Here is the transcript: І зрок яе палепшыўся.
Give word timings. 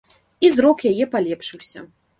І 0.47 0.51
зрок 0.55 0.77
яе 0.93 1.05
палепшыўся. 1.15 1.91